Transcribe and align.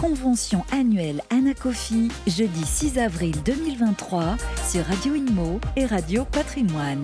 convention 0.00 0.64
annuelle 0.72 1.20
Anacofi, 1.28 2.08
jeudi 2.26 2.64
6 2.64 2.98
avril 2.98 3.34
2023 3.44 4.36
sur 4.66 4.82
Radio 4.86 5.14
Inmo 5.14 5.60
et 5.76 5.84
Radio 5.84 6.24
Patrimoine. 6.24 7.02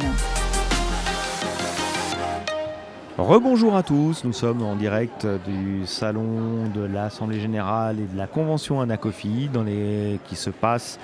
Rebonjour 3.18 3.76
à 3.76 3.82
tous, 3.82 4.24
nous 4.24 4.32
sommes 4.32 4.62
en 4.62 4.76
direct 4.76 5.26
du 5.46 5.86
salon 5.86 6.68
de 6.74 6.82
l'Assemblée 6.82 7.38
Générale 7.38 7.98
et 7.98 8.12
de 8.12 8.16
la 8.16 8.26
Convention 8.26 8.80
Anacofi 8.80 9.50
qui 10.26 10.36
se 10.36 10.50
passe 10.50 10.98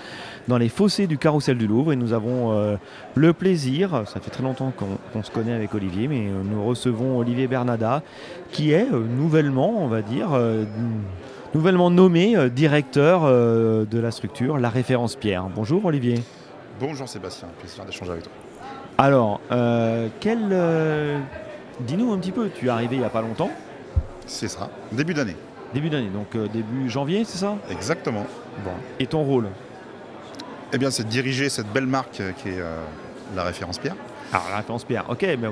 dans 0.49 0.57
les 0.57 0.71
fossés 0.71 1.07
du 1.07 1.19
Carrousel 1.19 1.59
du 1.59 1.67
Louvre 1.67 1.93
et 1.93 1.97
nous 1.97 2.15
avons 2.15 2.53
euh, 2.53 2.77
le 3.15 3.33
plaisir, 3.35 4.05
ça 4.07 4.21
fait 4.21 4.31
très 4.31 4.43
longtemps 4.43 4.73
qu'on 5.13 5.23
se 5.23 5.31
connaît 5.31 5.53
avec 5.53 5.75
Olivier, 5.75 6.09
mais 6.09 6.29
euh, 6.29 6.43
nous 6.43 6.65
recevons 6.65 7.19
Olivier 7.19 7.49
Bernada 7.49 8.03
qui 8.51 8.73
est 8.73 8.91
euh, 8.93 9.05
nouvellement, 9.05 9.75
on 9.79 9.89
va 9.89 10.03
dire, 10.03 10.31
nouvellement 11.55 11.91
nommé 11.91 12.51
directeur 12.51 13.23
de 13.27 13.99
la 13.99 14.11
structure 14.11 14.59
La 14.59 14.71
Référence 14.71 15.17
Pierre. 15.17 15.45
Bonjour 15.55 15.85
Olivier. 15.85 16.23
Bonjour 16.81 17.09
Sébastien, 17.09 17.49
plaisir 17.59 17.85
d'échanger 17.85 18.13
avec 18.13 18.25
toi. 18.25 18.33
Alors, 18.99 19.41
quel 20.21 20.55
Dis-nous 21.81 22.13
un 22.13 22.19
petit 22.19 22.33
peu, 22.33 22.51
tu 22.51 22.67
es 22.67 22.69
arrivé 22.69 22.97
il 22.97 22.99
n'y 23.01 23.05
a 23.05 23.11
pas 23.11 23.23
longtemps 23.23 23.51
C'est 24.27 24.49
ça, 24.49 24.71
début 24.93 25.15
d'année. 25.15 25.37
Début 25.75 25.89
d'année, 25.89 26.11
donc 26.11 26.35
euh, 26.35 26.49
début 26.49 26.89
janvier, 26.91 27.25
c'est 27.25 27.39
ça? 27.39 27.57
Exactement. 27.71 28.27
Bon. 28.65 28.73
Et 28.99 29.07
ton 29.07 29.23
rôle? 29.23 29.49
Eh 30.73 30.79
bien, 30.79 30.91
c'est 30.91 31.05
de 31.05 31.09
diriger 31.09 31.49
cette 31.49 31.69
belle 31.69 31.87
marque 31.87 32.21
euh, 32.21 32.33
qui 32.33 32.51
est 32.51 32.61
euh, 32.61 32.77
la 33.35 33.43
référence 33.43 33.79
Pierre. 33.79 33.97
Alors, 34.33 34.47
la 34.51 34.57
référence 34.59 34.85
Pierre, 34.85 35.05
ok, 35.09 35.23
mais 35.23 35.49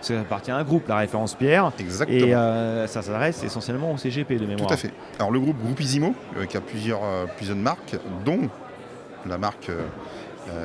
ça 0.00 0.20
appartient 0.20 0.50
à 0.50 0.56
un 0.56 0.64
groupe, 0.64 0.88
la 0.88 0.96
référence 0.96 1.34
Pierre. 1.34 1.72
Exactement. 1.78 2.84
Et 2.84 2.86
ça 2.86 3.02
s'adresse 3.02 3.42
essentiellement 3.42 3.92
au 3.92 3.96
CGP 3.96 4.36
de 4.36 4.46
mémoire. 4.46 4.68
Tout 4.68 4.74
à 4.74 4.76
fait. 4.76 4.92
Alors, 5.18 5.30
le 5.30 5.40
groupe 5.40 5.58
Groupe 5.62 5.80
Isimo, 5.80 6.14
qui 6.48 6.56
a 6.56 6.60
plusieurs, 6.60 7.00
plusieurs 7.36 7.56
marques, 7.56 7.96
dont 8.24 8.48
la 9.26 9.38
marque, 9.38 9.70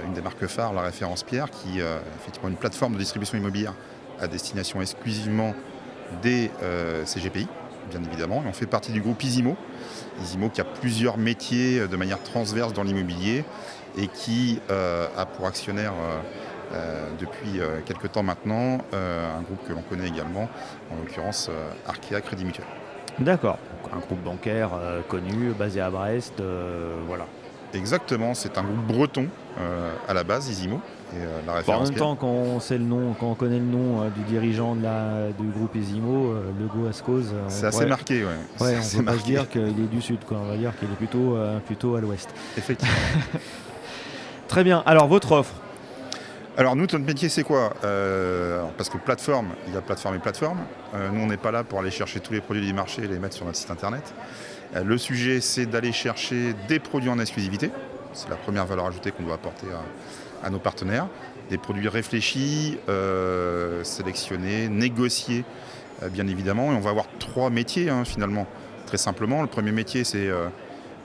une 0.06 0.14
des 0.14 0.22
marques 0.22 0.46
phares, 0.48 0.74
la 0.74 0.82
référence 0.82 1.24
Pierre, 1.24 1.50
qui 1.50 1.80
est 1.80 1.86
effectivement 2.22 2.50
une 2.50 2.56
plateforme 2.56 2.94
de 2.94 3.00
distribution 3.00 3.38
immobilière 3.38 3.74
à 4.20 4.28
destination 4.28 4.82
exclusivement 4.82 5.54
des 6.22 6.52
euh, 6.62 7.06
CGPI, 7.06 7.48
bien 7.90 8.02
évidemment. 8.04 8.44
Et 8.46 8.50
on 8.50 8.54
fait 8.54 8.66
partie 8.66 8.92
du 8.92 9.02
groupe 9.02 9.24
Isimo. 9.24 9.56
Isimo 10.22 10.50
qui 10.50 10.62
a 10.62 10.66
plusieurs 10.66 11.18
métiers 11.18 11.80
euh, 11.80 11.88
de 11.88 11.96
manière 11.96 12.22
transverse 12.22 12.74
dans 12.74 12.84
l'immobilier 12.84 13.44
et 13.98 14.08
qui 14.08 14.60
euh, 14.70 15.08
a 15.18 15.26
pour 15.26 15.46
actionnaire 15.46 15.94
depuis 17.20 17.60
quelques 17.86 18.12
temps 18.12 18.24
maintenant 18.24 18.80
un 18.94 19.42
groupe 19.42 19.68
que 19.68 19.74
l'on 19.74 19.82
connaît 19.82 20.08
également, 20.08 20.50
en 20.92 20.96
l'occurrence 20.98 21.50
Arkea 21.88 22.22
Crédit 22.22 22.46
Mutuel. 22.46 22.66
D'accord, 23.20 23.60
un 23.94 24.00
groupe 24.00 24.24
bancaire 24.24 24.72
connu, 25.08 25.52
basé 25.58 25.82
à 25.82 25.90
Brest, 25.90 26.42
voilà. 27.08 27.26
Exactement, 27.74 28.34
c'est 28.34 28.58
un 28.58 28.64
groupe 28.64 28.86
breton 28.88 29.28
à 30.08 30.14
la 30.14 30.24
base, 30.24 30.50
Isimo, 30.50 30.80
euh, 31.16 31.64
en 31.68 31.84
même 31.84 31.94
temps, 31.94 32.16
quand 32.16 32.28
on 32.28 32.60
sait 32.60 32.78
le 32.78 32.84
nom, 32.84 33.14
quand 33.20 33.30
on 33.30 33.36
connaît 33.36 33.60
le 33.60 33.66
nom 33.66 34.02
euh, 34.02 34.10
du 34.10 34.22
dirigeant 34.22 34.76
de 34.76 34.84
la, 34.84 35.32
du 35.38 35.48
groupe 35.50 35.76
Esimo, 35.76 36.32
euh, 36.32 36.52
le 36.60 36.66
Go 36.66 36.88
Ascos. 36.88 37.24
C'est 37.50 37.68
assez 37.68 37.86
marqué, 37.86 38.24
ouais. 38.24 38.30
ouais 38.62 38.78
on 39.00 39.04
pas 39.04 39.18
se 39.18 39.24
dire 39.24 39.50
qu'il 39.50 39.62
est 39.62 39.92
du 39.92 40.02
sud, 40.02 40.20
quoi. 40.26 40.38
On 40.44 40.48
va 40.48 40.58
dire 40.58 40.72
qu'il 40.78 40.90
est 40.90 40.96
plutôt, 40.96 41.38
plutôt 41.66 41.96
à 41.96 42.02
l'ouest. 42.02 42.30
Effectivement. 42.58 42.94
Très 44.48 44.64
bien. 44.64 44.84
Alors, 44.86 45.08
votre 45.08 45.32
offre 45.34 45.54
alors 46.58 46.76
nous, 46.76 46.84
notre 46.84 47.00
métier, 47.00 47.30
c'est 47.30 47.44
quoi? 47.44 47.74
Parce 47.82 48.90
que 48.90 48.98
plateforme, 48.98 49.50
il 49.68 49.74
y 49.74 49.78
a 49.78 49.82
plateforme 49.82 50.16
et 50.16 50.20
plateforme. 50.20 50.60
nous, 51.12 51.22
on 51.22 51.28
n'est 51.28 51.38
pas 51.38 51.52
là 51.52 51.64
pour 51.64 51.80
aller 51.80 51.92
chercher 51.92 52.20
tous 52.20 52.34
les 52.34 52.42
produits 52.42 52.66
du 52.66 52.74
marché 52.74 53.04
et 53.04 53.08
les 53.08 53.18
mettre 53.18 53.36
sur 53.36 53.46
notre 53.46 53.58
site 53.58 53.72
internet. 53.72 54.14
le 54.76 54.98
sujet, 54.98 55.42
c'est 55.42 55.66
d'aller 55.66 55.92
chercher 55.92 56.54
des 56.68 56.80
produits 56.80 57.10
en 57.10 57.20
exclusivité. 57.20 57.72
C'est 58.14 58.30
la 58.30 58.36
première 58.36 58.66
valeur 58.66 58.86
ajoutée 58.86 59.12
qu'on 59.12 59.24
doit 59.24 59.36
apporter 59.36 59.68
à, 60.44 60.50
nos 60.50 60.60
partenaires. 60.60 61.08
Des 61.50 61.58
produits 61.58 61.88
réfléchis, 61.88 62.78
euh, 62.88 63.84
sélectionnés, 63.84 64.70
négociés, 64.70 65.44
euh, 66.04 66.10
bien 66.10 66.28
évidemment. 66.28 66.72
Et 66.72 66.76
on 66.76 66.80
va 66.80 66.92
avoir 66.92 67.08
trois 67.20 67.50
métiers 67.50 67.90
hein, 67.90 68.06
finalement. 68.06 68.48
Très 68.86 68.98
simplement, 68.98 69.42
le 69.42 69.48
premier 69.48 69.72
métier, 69.72 70.04
c'est 70.04 70.28
euh, 70.28 70.48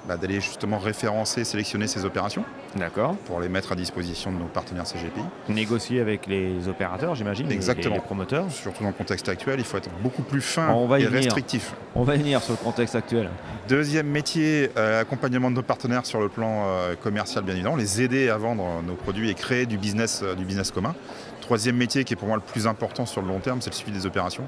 bah, 0.06 0.16
d'aller 0.16 0.40
justement 0.40 0.78
référencer, 0.78 1.44
sélectionner 1.44 1.86
ces 1.86 2.04
opérations. 2.04 2.44
D'accord. 2.76 3.16
Pour 3.26 3.40
les 3.40 3.48
mettre 3.48 3.72
à 3.72 3.74
disposition 3.74 4.32
de 4.32 4.38
nos 4.38 4.46
partenaires 4.46 4.86
CGPI. 4.86 5.20
Négocier 5.48 6.00
avec 6.00 6.26
les 6.26 6.68
opérateurs, 6.68 7.14
j'imagine, 7.14 7.50
Exactement. 7.50 7.96
Les, 7.96 8.00
promoteurs. 8.00 8.50
Surtout 8.50 8.82
dans 8.82 8.90
le 8.90 8.94
contexte 8.94 9.28
actuel, 9.28 9.56
il 9.58 9.64
faut 9.64 9.76
être 9.76 9.90
beaucoup 10.02 10.22
plus 10.22 10.40
fin 10.40 10.74
et 10.98 11.06
restrictif. 11.06 11.74
On 11.94 12.04
va 12.04 12.16
y 12.16 12.18
venir 12.18 12.42
sur 12.42 12.52
le 12.52 12.58
contexte 12.58 12.94
actuel. 12.94 13.28
Deuxième 13.68 14.06
métier, 14.06 14.70
euh, 14.76 15.00
accompagnement 15.00 15.50
de 15.50 15.56
nos 15.56 15.62
partenaires 15.62 16.06
sur 16.06 16.20
le 16.20 16.28
plan 16.28 16.64
euh, 16.66 16.94
commercial, 16.94 17.44
bien 17.44 17.54
évidemment, 17.54 17.76
les 17.76 18.02
aider 18.02 18.28
à 18.28 18.38
vendre 18.38 18.82
nos 18.86 18.94
produits 18.94 19.30
et 19.30 19.34
créer 19.34 19.66
du 19.66 19.78
business, 19.78 20.20
euh, 20.22 20.34
du 20.34 20.44
business 20.44 20.70
commun. 20.70 20.94
Troisième 21.40 21.76
métier 21.76 22.04
qui 22.04 22.14
est 22.14 22.16
pour 22.16 22.28
moi 22.28 22.36
le 22.36 22.42
plus 22.42 22.66
important 22.66 23.06
sur 23.06 23.22
le 23.22 23.28
long 23.28 23.40
terme, 23.40 23.60
c'est 23.60 23.70
le 23.70 23.76
suivi 23.76 23.92
des 23.92 24.06
opérations 24.06 24.44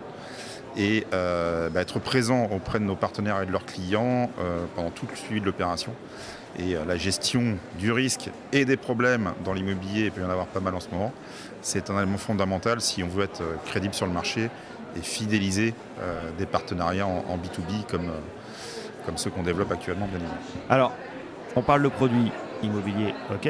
et 0.77 1.07
euh, 1.13 1.69
bah, 1.71 1.81
être 1.81 1.99
présent 1.99 2.49
auprès 2.53 2.79
de 2.79 2.85
nos 2.85 2.97
partenaires 2.97 3.43
et 3.43 3.47
de 3.47 3.53
leurs 3.53 3.65
clients 3.65 4.31
euh, 4.39 4.65
pendant 4.75 4.91
tout 4.91 5.07
le 5.11 5.17
suivi 5.17 5.41
de 5.41 5.47
l'opération. 5.47 5.93
Et 6.59 6.75
euh, 6.75 6.85
la 6.87 6.97
gestion 6.97 7.57
du 7.79 7.93
risque 7.93 8.31
et 8.53 8.65
des 8.65 8.77
problèmes 8.77 9.33
dans 9.45 9.53
l'immobilier, 9.53 10.05
il 10.07 10.13
peut 10.13 10.21
y 10.21 10.25
en 10.25 10.31
avoir 10.31 10.47
pas 10.47 10.61
mal 10.61 10.75
en 10.75 10.81
ce 10.81 10.91
moment, 10.91 11.13
c'est 11.63 11.91
un 11.91 11.99
élément 11.99 12.19
fondamental 12.19 12.81
si 12.81 13.03
on 13.03 13.09
veut 13.09 13.25
être 13.25 13.43
crédible 13.67 13.95
sur 13.95 14.07
le 14.07 14.13
marché 14.13 14.51
et 14.97 15.03
fidéliser 15.03 15.75
des 16.37 16.47
partenariats 16.47 17.07
en, 17.07 17.37
B2B 17.37 17.87
comme, 17.89 18.11
comme 19.07 19.17
ceux 19.19 19.31
qu'on 19.31 19.45
développe 19.45 19.71
actuellement, 19.71 20.07
bien 20.07 20.17
évidemment. 20.17 20.41
Alors, 20.69 20.93
on 21.55 21.63
parle 21.63 21.83
de 21.83 21.89
produits 21.89 22.33
immobiliers, 22.63 23.15
ok. 23.33 23.49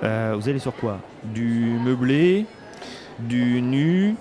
vous 0.00 0.48
allez 0.48 0.60
sur 0.60 0.74
quoi? 0.74 1.00
Du 1.24 1.78
meublé, 1.84 2.46
du 3.18 3.60
nu, 3.60 4.16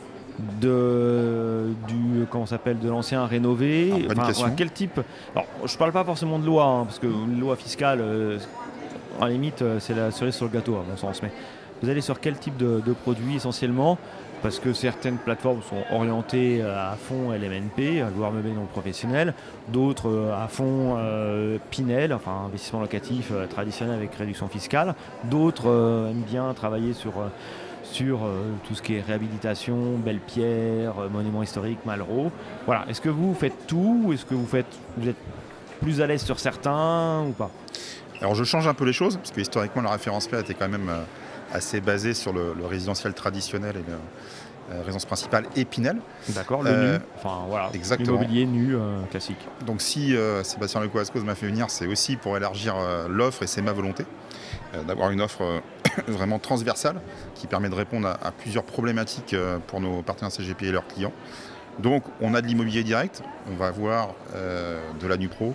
de 0.62 1.74
du 1.88 2.25
comment 2.29 2.46
s'appelle 2.46 2.79
de 2.79 2.90
l'ancien 2.90 3.25
rénové. 3.25 4.07
Enfin, 4.09 4.52
quel 4.56 4.72
type? 4.72 5.00
Alors 5.35 5.47
je 5.66 5.78
parle 5.78 5.91
pas 5.91 6.03
forcément 6.03 6.40
de 6.40 6.46
loi 6.46 6.66
hein, 6.66 6.84
parce 6.85 7.00
que 7.00 7.07
une 7.07 7.40
loi 7.40 7.56
fiscale 7.56 8.00
euh, 8.02 8.40
en 9.19 9.25
limite 9.25 9.62
euh, 9.62 9.80
c'est 9.80 9.94
la 9.94 10.12
cerise 10.12 10.35
sur 10.35 10.46
le 10.46 10.51
gâteau 10.51 10.75
à 10.75 10.84
mon 10.90 10.97
sens 10.97 11.22
mais 11.22 11.31
vous 11.81 11.90
allez 11.90 12.01
sur 12.01 12.19
quel 12.19 12.38
type 12.38 12.57
de, 12.57 12.94
produits 13.03 13.35
essentiellement? 13.35 13.97
Parce 14.44 14.59
que 14.59 14.74
certaines 14.74 15.18
plateformes 15.18 15.62
sont 15.62 15.84
orientées 15.96 16.63
à 16.63 16.96
fond 16.96 17.31
LMNP, 17.31 18.01
à 18.01 18.09
loueur 18.09 18.31
meublé 18.31 18.51
non 18.51 18.66
professionnel, 18.66 19.35
d'autres 19.69 20.09
euh, 20.09 20.44
à 20.44 20.47
fond 20.47 20.97
Pinel, 21.69 22.13
enfin 22.13 22.46
investissement 22.47 22.81
locatif 22.81 23.31
traditionnel 23.50 23.96
avec 23.96 24.13
réduction 24.16 24.47
fiscale, 24.47 24.94
d'autres 25.24 25.68
aiment 25.68 26.24
bien 26.28 26.53
travailler 26.53 26.94
sur 26.94 27.13
sur 27.91 28.24
euh, 28.24 28.53
tout 28.68 28.74
ce 28.74 28.81
qui 28.81 28.96
est 28.96 29.02
réhabilitation, 29.02 29.97
belle 29.97 30.19
pierre, 30.19 31.00
euh, 31.00 31.09
monument 31.09 31.44
historique, 31.44 31.79
Malraux. 31.85 32.31
Voilà. 32.66 32.85
Est-ce 32.90 33.02
que 33.02 33.09
vous 33.09 33.34
faites 33.34 33.68
tout 33.68 34.03
ou 34.06 34.13
est-ce 34.13 34.25
que 34.25 34.34
vous 34.34 34.46
faites, 34.46 34.74
vous 34.97 35.09
êtes 35.09 35.18
plus 35.81 36.01
à 36.01 36.07
l'aise 36.07 36.24
sur 36.24 36.40
certains 36.40 37.24
ou 37.28 37.31
pas? 37.31 37.51
Alors 38.22 38.35
je 38.35 38.44
change 38.44 38.68
un 38.68 38.74
peu 38.74 38.85
les 38.85 38.94
choses 38.94 39.18
parce 39.18 39.31
que 39.31 39.41
historiquement 39.41 39.81
la 39.81 39.91
référence 39.91 40.28
P 40.28 40.40
était 40.40 40.53
quand 40.53 40.69
même 40.69 40.90
euh, 40.90 41.03
assez 41.53 41.81
basée 41.81 42.13
sur 42.13 42.34
le, 42.34 42.53
résidentiel 42.66 43.13
traditionnel 43.13 43.75
et 43.75 43.84
la 44.72 44.84
résidence 44.84 45.06
principale 45.06 45.46
Épinel. 45.56 45.97
D'accord, 46.30 46.63
le 46.63 46.94
nu, 46.94 47.00
enfin 47.18 47.41
voilà, 47.50 47.69
l'immobilier 48.00 48.46
nu 48.46 48.78
classique. 49.09 49.40
Donc 49.66 49.81
si 49.81 50.16
Sébastien 50.44 50.80
Lecoascos 50.80 51.24
m'a 51.24 51.35
fait 51.35 51.47
venir, 51.47 51.69
c'est 51.69 51.88
aussi 51.88 52.16
pour 52.16 52.38
élargir 52.38 52.75
l'offre 53.09 53.44
et 53.44 53.47
c'est 53.47 53.62
ma 53.62 53.74
volonté 53.74 54.06
d'avoir 54.88 55.12
une 55.12 55.19
offre 55.19 55.62
vraiment 56.07 56.40
transversale 56.40 57.02
qui 57.35 57.47
permet 57.47 57.69
de 57.69 57.75
répondre 57.75 58.07
à, 58.07 58.31
plusieurs 58.31 58.63
problématiques 58.63 59.34
euh, 59.34 59.57
pour 59.68 59.81
nos 59.81 60.02
partenaires 60.02 60.31
CGP 60.31 60.68
et 60.68 60.72
leurs 60.72 60.88
clients. 60.88 61.13
Donc 61.79 62.03
on 62.22 62.34
a 62.34 62.41
de 62.41 62.47
l'immobilier 62.47 62.84
direct, 62.84 63.24
on 63.52 63.56
va 63.56 63.68
avoir 63.68 64.13
euh, 64.35 64.80
de 65.00 65.07
la 65.07 65.18
NUPRO, 65.18 65.53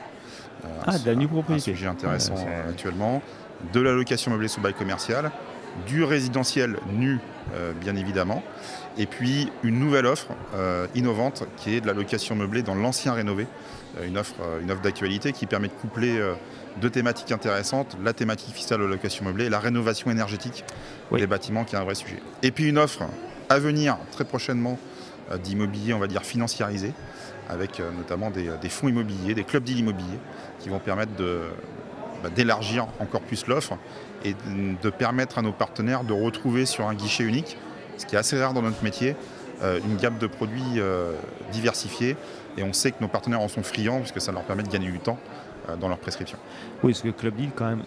euh, 0.65 0.69
ah, 0.87 0.99
de 0.99 1.07
la 1.07 1.15
NUPRO 1.15 1.45
un 1.49 1.59
sujet 1.59 1.87
intéressant 1.87 2.35
actuellement, 2.69 3.23
de 3.73 3.81
la 3.81 3.93
location 3.93 4.31
meublée 4.31 4.49
sous 4.49 4.61
bail 4.61 4.75
commercial, 4.75 5.31
du 5.87 6.05
résidentiel 6.05 6.77
nu 6.93 7.19
bien 7.81 7.95
évidemment, 7.95 8.43
et 8.99 9.07
puis 9.07 9.51
une 9.63 9.79
nouvelle 9.79 10.07
offre 10.07 10.29
innovante 10.97 11.45
qui 11.57 11.77
est 11.77 11.81
de 11.81 11.87
la 11.87 11.93
location 11.93 12.35
meublée 12.35 12.63
dans 12.63 12.75
l'ancien 12.75 13.13
rénové, 13.13 13.47
une 14.05 14.19
offre, 14.19 14.35
une 14.61 14.71
offre 14.71 14.83
d'actualité 14.83 15.33
qui 15.33 15.47
permet 15.47 15.69
de 15.69 15.73
coupler 15.75 16.21
deux 16.81 16.91
thématiques 16.91 17.33
intéressantes, 17.33 17.97
la 18.03 18.13
thématique 18.13 18.55
fiscale 18.55 18.81
de 18.81 18.85
location 18.85 19.25
meublée 19.25 19.47
et 19.47 19.49
la 19.49 19.61
rénovation 19.61 20.11
énergétique 20.11 20.65
des 21.15 21.27
bâtiments 21.27 21.65
qui 21.65 21.77
est 21.77 21.79
un 21.79 21.85
vrai 21.85 21.95
sujet. 21.95 22.21
Et 22.43 22.51
puis 22.51 22.69
une 22.69 22.79
offre 22.79 23.05
à 23.49 23.59
venir 23.59 23.97
très 24.11 24.25
prochainement 24.25 24.79
euh, 25.31 25.39
d'immobilier, 25.39 25.95
on 25.95 25.99
va 25.99 26.09
dire 26.09 26.23
financiarisé, 26.23 26.93
avec 27.49 27.81
euh, 27.81 27.91
notamment 27.97 28.31
des, 28.31 28.69
fonds 28.69 28.89
immobiliers, 28.89 29.35
des 29.35 29.45
clubs 29.45 29.63
d'immobilier 29.63 30.19
qui 30.59 30.69
vont 30.69 30.81
permettre 30.81 31.13
bah, 32.23 32.31
d'élargir 32.35 32.87
encore 33.01 33.21
plus 33.21 33.47
l'offre 33.47 33.77
et 34.25 34.35
de 34.83 34.91
permettre 34.91 35.39
à 35.39 35.43
nos 35.43 35.53
partenaires 35.53 36.05
de 36.05 36.13
retrouver 36.13 36.67
sur 36.67 36.89
un 36.89 36.95
guichet 36.95 37.25
unique, 37.25 37.57
ce 37.99 38.07
qui 38.07 38.17
est 38.17 38.19
assez 38.19 38.41
rare 38.43 38.55
dans 38.55 38.63
notre 38.63 38.83
métier, 38.83 39.15
une 39.63 39.97
gamme 39.97 40.19
de 40.19 40.27
produits 40.27 40.81
diversifiés. 41.53 42.17
Et 42.57 42.63
on 42.63 42.73
sait 42.73 42.91
que 42.91 42.97
nos 43.01 43.09
partenaires 43.09 43.41
en 43.41 43.49
sont 43.49 43.63
friands, 43.63 44.01
puisque 44.01 44.21
ça 44.21 44.33
leur 44.33 44.43
permet 44.43 44.63
de 44.63 44.69
gagner 44.69 44.91
du 44.91 44.99
temps 44.99 45.19
dans 45.79 45.89
leur 45.89 45.99
prescription. 45.99 46.39
Oui, 46.83 46.93
parce 46.93 47.03
que 47.03 47.09
Club 47.11 47.37
Deal, 47.37 47.51
quand 47.55 47.67
même, 47.67 47.85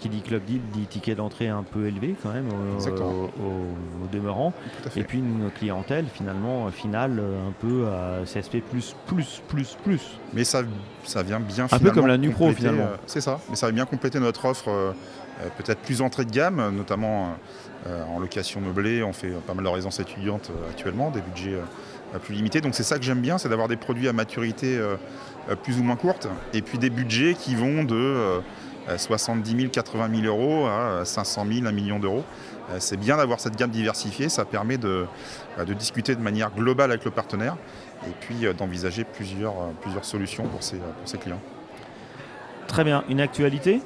qui 0.00 0.08
dit 0.08 0.22
club 0.22 0.44
deal 0.44 0.60
dit 0.72 0.86
ticket 0.86 1.14
d'entrée 1.14 1.48
un 1.48 1.62
peu 1.62 1.86
élevé 1.86 2.16
quand 2.22 2.32
même 2.32 2.48
au, 2.48 4.06
demeurant. 4.12 4.52
Et 4.96 5.04
puis 5.04 5.18
une 5.18 5.50
clientèle 5.50 6.06
finalement 6.12 6.66
euh, 6.66 6.70
finale 6.70 7.18
euh, 7.20 7.48
un 7.48 7.52
peu 7.52 7.86
à 7.86 8.24
CSP 8.24 8.58
plus 8.68 8.96
plus 9.06 9.42
plus 9.48 9.76
plus. 9.84 10.18
Mais 10.32 10.44
ça, 10.44 10.62
ça 11.04 11.22
vient 11.22 11.38
bien 11.38 11.66
Un 11.70 11.78
peu 11.78 11.90
comme 11.90 12.06
la 12.06 12.18
Nupro 12.18 12.50
finalement. 12.52 12.84
Euh, 12.84 12.96
c'est 13.06 13.20
ça, 13.20 13.38
mais 13.48 13.56
ça 13.56 13.66
va 13.66 13.72
bien 13.72 13.84
compléter 13.84 14.18
notre 14.18 14.44
offre 14.46 14.94
peut-être 15.56 15.80
plus 15.80 16.02
entrée 16.02 16.24
de 16.24 16.30
gamme, 16.30 16.74
notamment 16.76 17.34
en 17.86 18.18
location 18.18 18.60
meublée. 18.60 19.02
On 19.02 19.12
fait 19.12 19.30
pas 19.46 19.54
mal 19.54 19.64
de 19.64 19.70
résidences 19.70 20.00
étudiantes 20.00 20.50
actuellement, 20.68 21.10
des 21.10 21.20
budgets 21.20 21.58
plus 22.22 22.34
limités. 22.34 22.60
Donc 22.60 22.74
c'est 22.74 22.82
ça 22.82 22.98
que 22.98 23.04
j'aime 23.04 23.20
bien, 23.20 23.38
c'est 23.38 23.48
d'avoir 23.48 23.68
des 23.68 23.76
produits 23.76 24.08
à 24.08 24.12
maturité 24.12 24.78
plus 25.62 25.78
ou 25.78 25.82
moins 25.82 25.96
courte 25.96 26.28
et 26.52 26.60
puis 26.60 26.78
des 26.78 26.90
budgets 26.90 27.34
qui 27.34 27.54
vont 27.54 27.84
de 27.84 28.40
70 28.96 29.56
000, 29.56 29.70
80 29.70 30.22
000 30.22 30.26
euros 30.26 30.66
à 30.66 31.04
500 31.04 31.46
000, 31.50 31.66
1 31.66 31.72
million 31.72 31.98
d'euros. 31.98 32.24
Euh, 32.70 32.76
c'est 32.78 32.96
bien 32.96 33.16
d'avoir 33.16 33.40
cette 33.40 33.56
gamme 33.56 33.70
diversifiée, 33.70 34.28
ça 34.28 34.44
permet 34.44 34.78
de, 34.78 35.06
euh, 35.58 35.64
de, 35.64 35.74
discuter 35.74 36.14
de 36.14 36.20
manière 36.20 36.50
globale 36.50 36.90
avec 36.90 37.04
le 37.04 37.10
partenaire 37.10 37.56
et 38.06 38.12
puis 38.20 38.46
euh, 38.46 38.52
d'envisager 38.52 39.04
plusieurs, 39.04 39.54
plusieurs 39.80 40.04
solutions 40.04 40.44
pour 40.44 40.62
ces, 40.62 40.76
pour 40.76 41.08
ses 41.08 41.18
clients. 41.18 41.40
Très 42.68 42.84
bien, 42.84 43.04
une 43.08 43.20
actualité? 43.20 43.82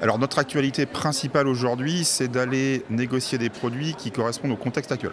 Alors 0.00 0.18
notre 0.18 0.38
actualité 0.38 0.86
principale 0.86 1.46
aujourd'hui, 1.46 2.04
c'est 2.04 2.28
d'aller 2.28 2.84
négocier 2.88 3.36
des 3.36 3.50
produits 3.50 3.94
qui 3.94 4.10
correspondent 4.10 4.52
au 4.52 4.56
contexte 4.56 4.92
actuel. 4.92 5.12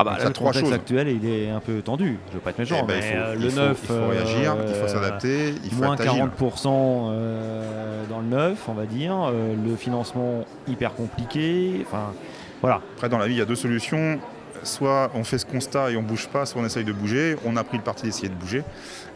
Ah 0.00 0.04
bah, 0.04 0.16
le 0.18 0.30
contexte 0.30 0.72
actuel, 0.72 1.08
il 1.08 1.28
est 1.28 1.50
un 1.50 1.60
peu 1.60 1.82
tendu. 1.82 2.16
Je 2.28 2.30
ne 2.30 2.34
veux 2.36 2.40
pas 2.40 2.50
être 2.50 2.58
méchant, 2.58 2.80
eh 2.84 2.86
ben, 2.86 3.00
mais 3.00 3.12
euh, 3.16 3.34
le 3.34 3.48
il 3.48 3.74
faut 3.74 4.08
réagir, 4.08 4.56
il 4.66 4.74
faut 4.74 4.84
euh, 4.84 4.88
s'adapter, 4.88 5.54
il 5.62 5.70
faut 5.70 5.84
moins 5.84 5.94
40% 5.94 6.68
euh, 6.68 8.04
dans 8.08 8.20
le 8.20 8.26
neuf, 8.26 8.66
on 8.68 8.72
va 8.72 8.86
dire. 8.86 9.30
le 9.30 9.76
financement 9.76 10.46
hyper 10.66 10.94
compliqué. 10.94 11.84
Enfin, 11.86 12.14
voilà. 12.62 12.80
Après, 12.94 13.10
dans 13.10 13.18
la 13.18 13.26
vie, 13.26 13.34
il 13.34 13.38
y 13.38 13.42
a 13.42 13.44
deux 13.44 13.56
solutions. 13.56 14.18
Soit 14.62 15.10
on 15.14 15.22
fait 15.22 15.36
ce 15.36 15.44
constat 15.44 15.90
et 15.90 15.98
on 15.98 16.02
bouge 16.02 16.28
pas, 16.28 16.46
soit 16.46 16.62
on 16.62 16.64
essaye 16.64 16.84
de 16.84 16.92
bouger. 16.92 17.36
On 17.44 17.58
a 17.58 17.64
pris 17.64 17.76
le 17.76 17.84
parti 17.84 18.04
d'essayer 18.04 18.30
de 18.30 18.34
bouger. 18.34 18.62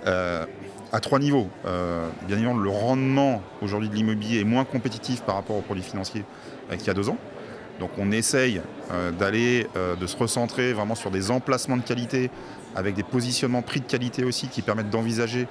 à 0.05 1.01
trois 1.01 1.19
niveaux. 1.19 1.49
bien 1.65 2.37
évidemment, 2.37 2.59
le 2.59 2.69
rendement 2.69 3.41
aujourd'hui 3.63 3.89
de 3.89 3.95
l'immobilier 3.95 4.41
est 4.41 4.45
moins 4.45 4.65
compétitif 4.67 5.23
par 5.23 5.37
rapport 5.37 5.57
aux 5.57 5.63
produits 5.63 5.83
financiers 5.83 6.25
qu'il 6.77 6.87
y 6.87 6.91
a 6.91 6.95
deux 6.95 7.09
ans. 7.09 7.17
Donc 7.81 7.91
on 7.99 8.13
essaye 8.13 8.61
euh, 8.93 9.11
d'aller, 9.11 9.67
euh, 9.77 9.97
de 9.97 10.07
se 10.07 10.17
recentrer 10.17 10.73
vraiment 10.73 10.95
sur 10.95 11.11
des 11.11 11.31
emplacements 11.31 11.77
de 11.77 11.83
qualité, 11.83 12.31
avec 12.77 12.95
des 12.95 13.03
positionnements 13.03 13.63
prix 13.63 13.81
de 13.81 13.87
qualité 13.87 14.25
aussi, 14.25 14.49
qui 14.49 14.63
permettent 14.63 14.91
d'envisager 14.91 15.47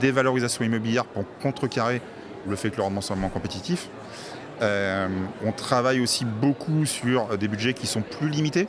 des 0.00 0.10
valorisations 0.10 0.64
immobilières 0.64 1.04
pour 1.04 1.24
contrecarrer 1.42 2.00
le 2.46 2.56
fait 2.56 2.70
que 2.70 2.76
le 2.76 2.82
rendement 2.82 3.00
soit 3.00 3.16
moins 3.16 3.30
compétitif. 3.30 3.88
Euh, 4.62 5.08
on 5.44 5.52
travaille 5.52 6.00
aussi 6.00 6.24
beaucoup 6.24 6.86
sur 6.86 7.36
des 7.36 7.48
budgets 7.48 7.74
qui 7.74 7.86
sont 7.86 8.02
plus 8.02 8.28
limités. 8.28 8.68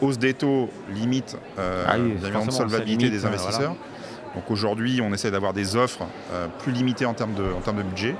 Hausse 0.00 0.18
des 0.18 0.34
taux 0.34 0.70
limite 0.92 1.36
ah 1.56 1.96
la 1.96 2.50
solvabilité 2.50 3.10
des 3.10 3.26
investisseurs. 3.26 3.76
Donc 4.34 4.50
aujourd'hui, 4.50 5.00
on 5.00 5.12
essaie 5.12 5.30
d'avoir 5.30 5.52
des 5.52 5.76
offres 5.76 6.04
plus 6.58 6.72
limitées 6.72 7.06
en 7.06 7.14
termes, 7.14 7.34
de, 7.34 7.82
budget. 7.82 8.16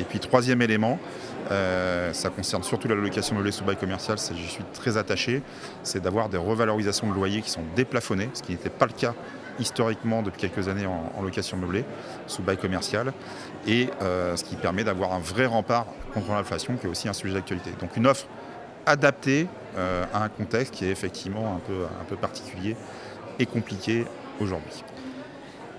Et 0.00 0.04
puis 0.04 0.18
troisième 0.18 0.60
élément, 0.60 0.98
euh, 1.50 2.12
ça 2.12 2.30
concerne 2.30 2.62
surtout 2.62 2.88
la 2.88 2.94
location 2.94 3.36
meublée 3.36 3.52
sous 3.52 3.64
bail 3.64 3.76
commercial, 3.76 4.18
j'y 4.18 4.48
suis 4.48 4.64
très 4.72 4.96
attaché, 4.96 5.42
c'est 5.82 6.02
d'avoir 6.02 6.28
des 6.28 6.38
revalorisations 6.38 7.08
de 7.08 7.14
loyers 7.14 7.42
qui 7.42 7.50
sont 7.50 7.64
déplafonnés, 7.76 8.30
ce 8.32 8.42
qui 8.42 8.52
n'était 8.52 8.70
pas 8.70 8.86
le 8.86 8.92
cas 8.92 9.14
historiquement 9.60 10.22
depuis 10.22 10.40
quelques 10.40 10.66
années 10.68 10.86
en, 10.86 11.22
location 11.22 11.56
meublée 11.56 11.84
sous 12.26 12.42
bail 12.42 12.56
commercial, 12.56 13.12
et 13.68 13.88
euh, 14.02 14.36
ce 14.36 14.42
qui 14.42 14.56
permet 14.56 14.84
d'avoir 14.84 15.12
un 15.12 15.20
vrai 15.20 15.46
rempart 15.46 15.86
contre 16.12 16.32
l'inflation, 16.32 16.76
qui 16.76 16.86
est 16.86 16.90
aussi 16.90 17.08
un 17.08 17.12
sujet 17.12 17.34
d'actualité. 17.34 17.70
Donc 17.80 17.96
une 17.96 18.06
offre 18.06 18.26
adaptée 18.86 19.46
euh, 19.76 20.04
à 20.12 20.24
un 20.24 20.28
contexte 20.28 20.74
qui 20.74 20.86
est 20.86 20.90
effectivement 20.90 21.56
un 21.56 22.04
peu 22.04 22.16
particulier 22.16 22.76
et 23.38 23.46
compliqué 23.46 24.06
aujourd'hui. 24.40 24.82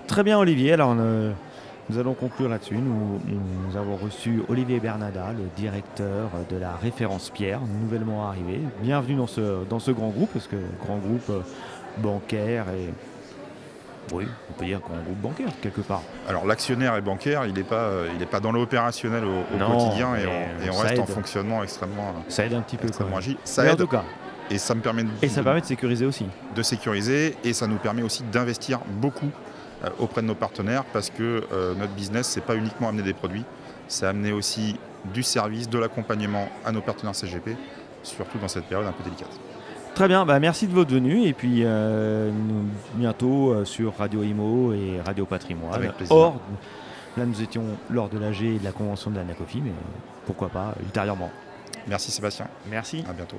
Très 0.06 0.22
bien 0.22 0.38
Olivier, 0.38 0.72
alors 0.72 0.94
nous 0.94 1.98
allons 1.98 2.14
conclure 2.14 2.48
là-dessus. 2.48 2.76
Nous, 2.76 3.76
avons 3.76 3.96
reçu 3.96 4.42
Olivier 4.48 4.78
Bernada, 4.78 5.32
le 5.36 5.44
directeur 5.56 6.30
de 6.48 6.56
la 6.56 6.76
référence 6.76 7.30
Pierre, 7.30 7.60
nouvellement 7.82 8.28
arrivé. 8.28 8.60
Bienvenue 8.82 9.16
dans 9.16 9.26
ce, 9.26 9.64
dans 9.68 9.80
ce 9.80 9.90
grand 9.90 10.08
groupe, 10.08 10.30
parce 10.32 10.46
que 10.46 10.56
grand 10.80 10.98
groupe 10.98 11.28
euh, 11.30 11.40
bancaire 11.98 12.66
et 12.70 12.92
oui, 14.14 14.24
on 14.48 14.52
peut 14.52 14.64
dire 14.64 14.78
grand 14.80 15.02
groupe 15.02 15.18
bancaire 15.20 15.48
quelque 15.60 15.80
part. 15.80 16.02
Alors 16.28 16.46
l'actionnaire 16.46 16.94
est 16.94 17.00
bancaire, 17.00 17.44
il 17.44 17.54
n'est 17.54 17.64
pas, 17.64 17.74
euh, 17.74 18.08
il 18.18 18.24
pas 18.26 18.40
dans 18.40 18.52
l'opérationnel 18.52 19.24
au, 19.24 19.58
quotidien 19.58 20.14
et 20.14 20.70
on, 20.70 20.76
reste 20.76 21.00
en 21.00 21.06
fonctionnement 21.06 21.62
extrêmement. 21.64 22.14
Ça 22.28 22.46
aide 22.46 22.54
un 22.54 22.62
petit 22.62 22.76
peu. 22.76 22.88
Ça 23.44 23.64
aide. 23.64 23.72
En 23.72 23.76
tout 23.76 23.88
cas. 23.88 24.04
Et 24.48 24.58
ça 24.58 24.76
me 24.76 24.80
permet 24.80 25.02
de, 25.02 25.08
et 25.22 25.28
ça 25.28 25.42
permet 25.42 25.60
de 25.60 25.66
sécuriser 25.66 26.06
aussi. 26.06 26.26
De 26.54 26.62
sécuriser 26.62 27.34
et 27.42 27.52
ça 27.52 27.66
nous 27.66 27.78
permet 27.78 28.02
aussi 28.02 28.22
d'investir 28.30 28.78
beaucoup 29.00 29.26
euh, 29.26 29.55
auprès 29.98 30.22
de 30.22 30.26
nos 30.26 30.34
partenaires 30.34 30.84
parce 30.92 31.10
que 31.10 31.44
euh, 31.52 31.74
notre 31.74 31.92
business, 31.92 32.26
c'est 32.26 32.40
pas 32.40 32.56
uniquement 32.56 32.88
amener 32.88 33.02
des 33.02 33.12
produits, 33.12 33.44
c'est 33.88 34.06
amener 34.06 34.32
aussi 34.32 34.76
du 35.12 35.22
service, 35.22 35.68
de 35.68 35.78
l'accompagnement 35.78 36.48
à 36.64 36.72
nos 36.72 36.80
partenaires 36.80 37.14
CGP, 37.14 37.56
surtout 38.02 38.38
dans 38.38 38.48
cette 38.48 38.64
période 38.64 38.86
un 38.86 38.92
peu 38.92 39.04
délicate. 39.04 39.30
Très 39.94 40.08
bien, 40.08 40.26
bah 40.26 40.38
merci 40.40 40.66
de 40.66 40.74
votre 40.74 40.92
venue 40.92 41.24
et 41.24 41.32
puis 41.32 41.62
euh, 41.64 42.30
bientôt 42.94 43.64
sur 43.64 43.96
Radio 43.96 44.22
Imo 44.22 44.72
et 44.72 45.00
Radio 45.04 45.24
Patrimoine. 45.24 45.74
Avec 45.74 45.92
plaisir. 45.92 46.14
Or, 46.14 46.40
là 47.16 47.24
nous 47.24 47.40
étions 47.40 47.64
lors 47.88 48.08
de 48.10 48.18
l'AG 48.18 48.42
et 48.42 48.58
de 48.58 48.64
la 48.64 48.72
convention 48.72 49.10
de 49.10 49.16
la 49.16 49.24
NACOFI, 49.24 49.62
mais 49.62 49.72
pourquoi 50.26 50.48
pas 50.48 50.74
ultérieurement. 50.82 51.30
Merci 51.86 52.10
Sébastien. 52.10 52.48
Merci. 52.68 53.04
À 53.08 53.12
bientôt 53.12 53.38